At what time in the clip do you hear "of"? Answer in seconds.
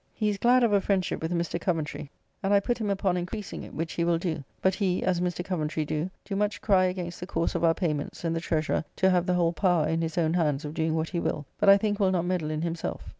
0.63-0.73, 7.53-7.63, 10.65-10.73